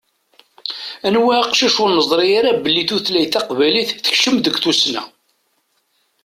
Anwa 1.07 1.33
aqcic 1.41 1.75
ur 1.83 1.89
nezṛi 1.91 2.27
ara 2.39 2.51
belli 2.63 2.83
tutlayt 2.89 3.31
taqbaylit 3.33 3.89
tekcem 4.05 4.35
deg 4.39 4.55
tussna. 4.63 5.03